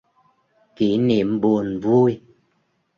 Kỉ 0.75 0.97
niệm 0.97 1.41
buồn 1.41 1.79
vui 1.79 2.21